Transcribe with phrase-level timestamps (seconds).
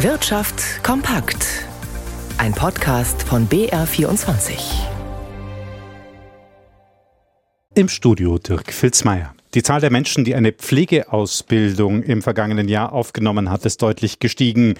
[0.00, 1.64] Wirtschaft kompakt.
[2.36, 4.52] Ein Podcast von BR24.
[7.74, 9.34] Im Studio Dirk Filzmeier.
[9.54, 14.74] Die Zahl der Menschen, die eine Pflegeausbildung im vergangenen Jahr aufgenommen hat, ist deutlich gestiegen.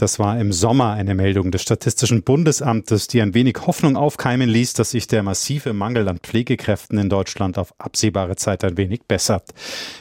[0.00, 4.72] Das war im Sommer eine Meldung des Statistischen Bundesamtes, die ein wenig Hoffnung aufkeimen ließ,
[4.72, 9.50] dass sich der massive Mangel an Pflegekräften in Deutschland auf absehbare Zeit ein wenig bessert.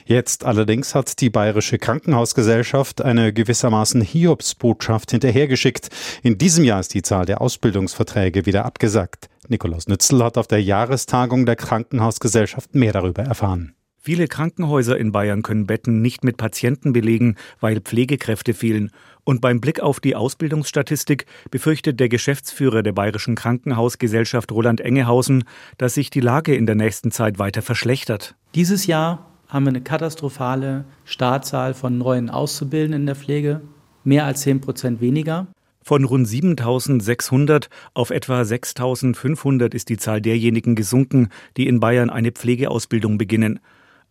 [0.06, 5.90] Jetzt allerdings hat die Bayerische Krankenhausgesellschaft eine gewissermaßen Hiobsbotschaft hinterhergeschickt.
[6.24, 9.28] In diesem Jahr ist die Zahl der Ausbildungsverträge wieder abgesagt.
[9.50, 13.76] Nikolaus Nützel hat auf der Jahrestagung der Krankenhausgesellschaft mehr darüber erfahren.
[14.02, 18.92] Viele Krankenhäuser in Bayern können Betten nicht mit Patienten belegen, weil Pflegekräfte fehlen.
[19.26, 25.44] Und beim Blick auf die Ausbildungsstatistik befürchtet der Geschäftsführer der Bayerischen Krankenhausgesellschaft Roland Engehausen,
[25.78, 28.36] dass sich die Lage in der nächsten Zeit weiter verschlechtert.
[28.56, 33.60] Dieses Jahr haben wir eine katastrophale Startzahl von neuen Auszubildenden in der Pflege,
[34.06, 35.48] mehr als 10 Prozent weniger.
[35.82, 42.32] Von rund 7600 auf etwa 6500 ist die Zahl derjenigen gesunken, die in Bayern eine
[42.32, 43.60] Pflegeausbildung beginnen.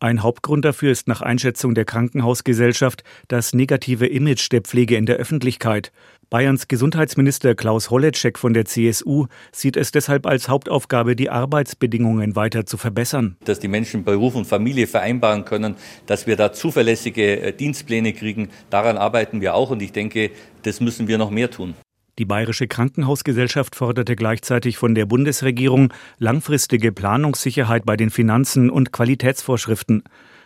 [0.00, 5.16] Ein Hauptgrund dafür ist nach Einschätzung der Krankenhausgesellschaft das negative Image der Pflege in der
[5.16, 5.90] Öffentlichkeit.
[6.30, 12.64] Bayerns Gesundheitsminister Klaus Holleczek von der CSU sieht es deshalb als Hauptaufgabe, die Arbeitsbedingungen weiter
[12.64, 13.36] zu verbessern.
[13.44, 15.74] Dass die Menschen Beruf und Familie vereinbaren können,
[16.06, 20.30] dass wir da zuverlässige äh, Dienstpläne kriegen, daran arbeiten wir auch und ich denke,
[20.62, 21.74] das müssen wir noch mehr tun.
[22.18, 30.02] Die Bayerische Krankenhausgesellschaft forderte gleichzeitig von der Bundesregierung langfristige Planungssicherheit bei den Finanzen und Qualitätsvorschriften.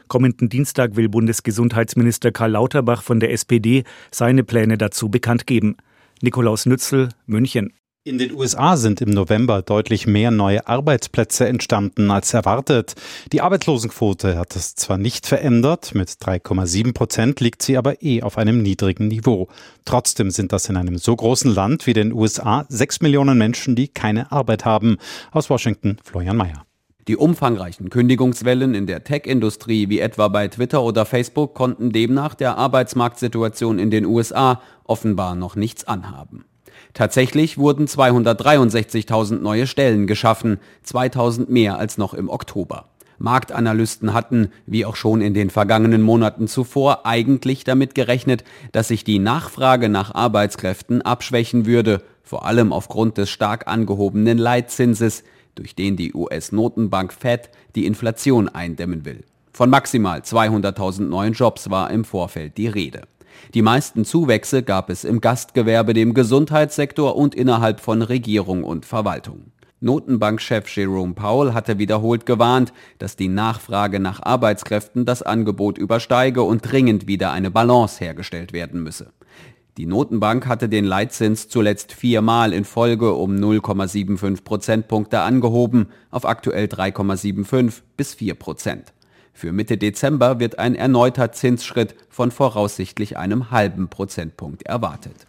[0.06, 5.78] Kommenden Dienstag will Bundesgesundheitsminister Karl Lauterbach von der SPD seine Pläne dazu bekannt geben.
[6.20, 7.72] Nikolaus Nützel, München.
[8.04, 12.96] In den USA sind im November deutlich mehr neue Arbeitsplätze entstanden als erwartet.
[13.32, 18.38] Die Arbeitslosenquote hat es zwar nicht verändert, mit 3,7 Prozent liegt sie aber eh auf
[18.38, 19.46] einem niedrigen Niveau.
[19.84, 23.86] Trotzdem sind das in einem so großen Land wie den USA sechs Millionen Menschen, die
[23.86, 24.96] keine Arbeit haben.
[25.30, 26.66] Aus Washington Florian Mayer.
[27.06, 32.58] Die umfangreichen Kündigungswellen in der Tech-Industrie wie etwa bei Twitter oder Facebook konnten demnach der
[32.58, 36.46] Arbeitsmarktsituation in den USA offenbar noch nichts anhaben.
[36.94, 42.86] Tatsächlich wurden 263.000 neue Stellen geschaffen, 2000 mehr als noch im Oktober.
[43.18, 49.04] Marktanalysten hatten, wie auch schon in den vergangenen Monaten zuvor, eigentlich damit gerechnet, dass sich
[49.04, 55.22] die Nachfrage nach Arbeitskräften abschwächen würde, vor allem aufgrund des stark angehobenen Leitzinses,
[55.54, 59.24] durch den die US-Notenbank Fed die Inflation eindämmen will.
[59.52, 63.02] Von maximal 200.000 neuen Jobs war im Vorfeld die Rede.
[63.54, 69.52] Die meisten Zuwächse gab es im Gastgewerbe, dem Gesundheitssektor und innerhalb von Regierung und Verwaltung.
[69.82, 76.60] Notenbankchef Jerome Powell hatte wiederholt gewarnt, dass die Nachfrage nach Arbeitskräften das Angebot übersteige und
[76.62, 79.12] dringend wieder eine Balance hergestellt werden müsse.
[79.78, 86.66] Die Notenbank hatte den Leitzins zuletzt viermal in Folge um 0,75 Prozentpunkte angehoben auf aktuell
[86.66, 88.92] 3,75 bis 4 Prozent.
[89.32, 95.26] Für Mitte Dezember wird ein erneuter Zinsschritt von voraussichtlich einem halben Prozentpunkt erwartet.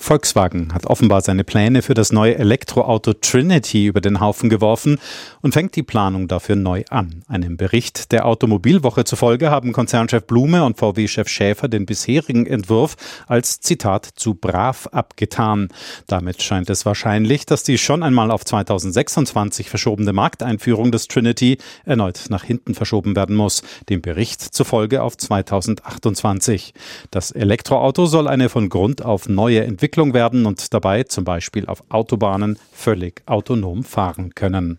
[0.00, 4.98] Volkswagen hat offenbar seine Pläne für das neue Elektroauto Trinity über den Haufen geworfen
[5.42, 7.22] und fängt die Planung dafür neu an.
[7.28, 12.96] Einem Bericht der Automobilwoche zufolge haben Konzernchef Blume und VW-Chef Schäfer den bisherigen Entwurf
[13.26, 15.68] als Zitat zu brav abgetan.
[16.06, 22.24] Damit scheint es wahrscheinlich, dass die schon einmal auf 2026 verschobene Markteinführung des Trinity erneut
[22.30, 26.72] nach hinten verschoben werden muss, dem Bericht zufolge auf 2028.
[27.10, 31.66] Das Elektroauto soll eine von Grund auf neue Entwicklung Entwicklung werden und dabei zum Beispiel
[31.66, 34.78] auf Autobahnen völlig autonom fahren können.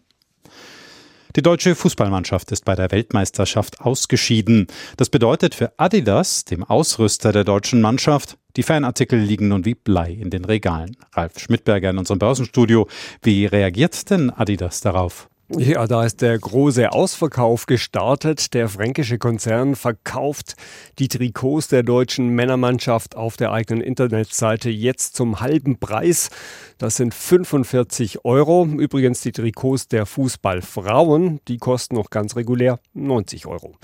[1.36, 4.68] Die deutsche Fußballmannschaft ist bei der Weltmeisterschaft ausgeschieden.
[4.96, 10.12] Das bedeutet für Adidas, dem Ausrüster der deutschen Mannschaft, die Fanartikel liegen nun wie Blei
[10.14, 10.96] in den Regalen.
[11.12, 12.88] Ralf Schmidberger in unserem Börsenstudio.
[13.22, 15.31] Wie reagiert denn Adidas darauf?
[15.58, 18.54] Ja, da ist der große Ausverkauf gestartet.
[18.54, 20.56] Der fränkische Konzern verkauft
[20.98, 26.30] die Trikots der deutschen Männermannschaft auf der eigenen Internetseite jetzt zum halben Preis.
[26.78, 28.66] Das sind 45 Euro.
[28.66, 33.76] Übrigens die Trikots der Fußballfrauen, die kosten noch ganz regulär 90 Euro.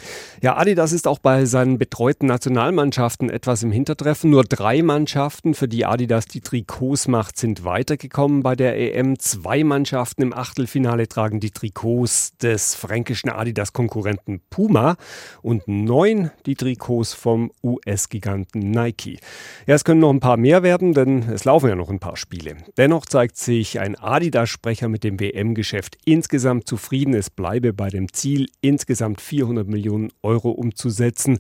[0.42, 4.30] Ja, Adidas ist auch bei seinen betreuten Nationalmannschaften etwas im Hintertreffen.
[4.30, 9.20] Nur drei Mannschaften, für die Adidas die Trikots macht, sind weitergekommen bei der EM.
[9.20, 14.96] Zwei Mannschaften im Achtelfinale tragen die Trikots des fränkischen Adidas-Konkurrenten Puma
[15.42, 19.20] und neun die Trikots vom US-Giganten Nike.
[19.66, 22.16] Ja, es können noch ein paar mehr werden, denn es laufen ja noch ein paar
[22.16, 22.58] Spiele.
[22.78, 27.16] Dennoch zeigt sich ein Adidas-Sprecher mit dem WM-Geschäft insgesamt zufrieden.
[27.16, 31.40] Es bleibe bei dem Ziel, insgesamt 400 Millionen Euro umzusetzen.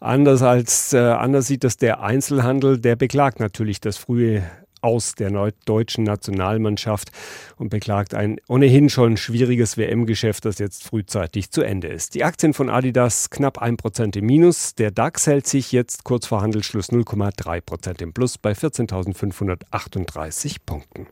[0.00, 4.44] Anders als äh, anders sieht das der Einzelhandel, der beklagt natürlich das frühe
[4.80, 5.30] aus der
[5.64, 7.10] deutschen Nationalmannschaft
[7.56, 12.14] und beklagt ein ohnehin schon schwieriges WM-Geschäft, das jetzt frühzeitig zu Ende ist.
[12.14, 14.74] Die Aktien von Adidas knapp 1% im Minus.
[14.74, 21.06] Der DAX hält sich jetzt kurz vor Handelsschluss 0,3% im Plus bei 14.538 Punkten.